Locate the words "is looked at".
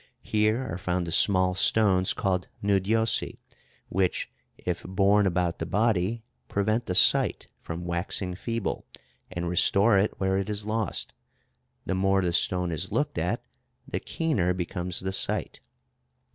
12.71-13.43